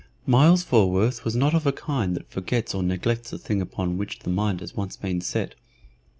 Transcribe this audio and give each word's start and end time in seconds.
Myles 0.25 0.63
Falworth 0.63 1.23
was 1.23 1.35
not 1.35 1.53
of 1.53 1.67
a 1.67 1.71
kind 1.71 2.15
that 2.15 2.27
forgets 2.27 2.73
or 2.73 2.81
neglects 2.81 3.31
a 3.33 3.37
thing 3.37 3.61
upon 3.61 3.99
which 3.99 4.17
the 4.17 4.31
mind 4.31 4.61
has 4.61 4.75
once 4.75 4.97
been 4.97 5.21
set. 5.21 5.53